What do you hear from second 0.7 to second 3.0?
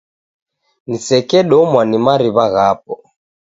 Nisekedomwa ni mariw'a ghapo